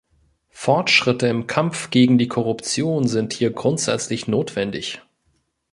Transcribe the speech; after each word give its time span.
Fortschritte 0.49 1.27
im 1.27 1.45
Kampf 1.45 1.91
gegen 1.91 2.17
die 2.17 2.27
Korruption 2.27 3.07
sind 3.07 3.33
hier 3.33 3.51
grundsätzlich 3.51 4.27
notwendig. 4.27 5.03